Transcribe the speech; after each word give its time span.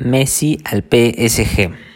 Messi 0.00 0.58
al 0.64 0.82
PSG. 0.82 1.87